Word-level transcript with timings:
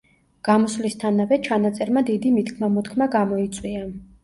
გამოსვლისთანავე, 0.47 1.39
ჩანაწერმა 1.49 2.05
დიდი 2.09 2.33
მითქმა-მოთქმა 2.39 3.11
გამოიწვია. 3.21 3.87